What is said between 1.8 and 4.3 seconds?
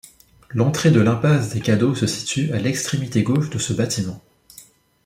se situe à l'extrémité gauche de ce bâtiment.